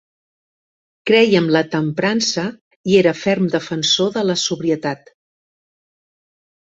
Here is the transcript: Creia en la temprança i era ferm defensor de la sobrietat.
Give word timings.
Creia 1.09 1.41
en 1.41 1.49
la 1.55 1.61
temprança 1.75 2.45
i 2.93 2.97
era 3.03 3.13
ferm 3.25 3.51
defensor 3.59 4.13
de 4.19 4.25
la 4.31 4.41
sobrietat. 4.49 5.13